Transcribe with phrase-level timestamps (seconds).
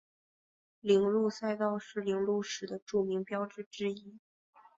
[0.79, 4.17] 铃鹿赛道是铃鹿市的著名标志之一。